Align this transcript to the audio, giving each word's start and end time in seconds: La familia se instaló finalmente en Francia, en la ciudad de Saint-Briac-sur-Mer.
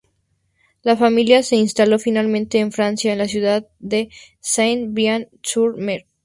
La 0.81 0.97
familia 0.97 1.43
se 1.43 1.57
instaló 1.57 1.99
finalmente 1.99 2.57
en 2.57 2.71
Francia, 2.71 3.11
en 3.13 3.19
la 3.19 3.27
ciudad 3.27 3.67
de 3.77 4.09
Saint-Briac-sur-Mer. 4.39 6.07